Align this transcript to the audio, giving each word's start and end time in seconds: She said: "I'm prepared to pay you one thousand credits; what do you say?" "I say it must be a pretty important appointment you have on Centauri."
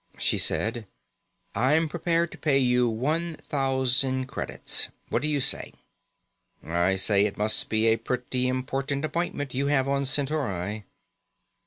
She 0.17 0.39
said: 0.39 0.87
"I'm 1.53 1.87
prepared 1.87 2.31
to 2.31 2.37
pay 2.39 2.57
you 2.57 2.89
one 2.89 3.35
thousand 3.35 4.25
credits; 4.25 4.89
what 5.09 5.21
do 5.21 5.27
you 5.27 5.39
say?" 5.39 5.73
"I 6.63 6.95
say 6.95 7.25
it 7.27 7.37
must 7.37 7.69
be 7.69 7.85
a 7.85 7.97
pretty 7.97 8.47
important 8.47 9.05
appointment 9.05 9.53
you 9.53 9.67
have 9.67 9.87
on 9.87 10.05
Centauri." 10.05 10.85